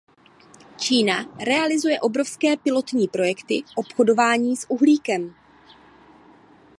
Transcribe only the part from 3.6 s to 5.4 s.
obchodování s uhlíkem.